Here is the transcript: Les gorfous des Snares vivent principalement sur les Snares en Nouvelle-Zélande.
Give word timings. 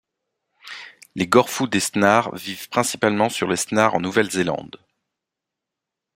Les 1.13 1.27
gorfous 1.27 1.67
des 1.67 1.79
Snares 1.79 2.33
vivent 2.35 2.69
principalement 2.69 3.29
sur 3.29 3.47
les 3.47 3.55
Snares 3.55 3.93
en 3.93 3.99
Nouvelle-Zélande. 3.99 4.77